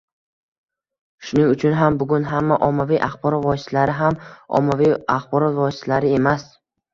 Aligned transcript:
Shuning 1.27 1.51
uchun 1.55 1.75
ham 1.79 1.99
bugun 1.99 2.25
hamma 2.29 2.57
ommaviy 2.69 3.01
axborot 3.09 3.45
vositalari 3.51 3.95
ham 3.99 4.19
ommaviy 4.61 4.97
axborot 5.19 5.55
vositalari 5.61 6.17
emas 6.19 6.49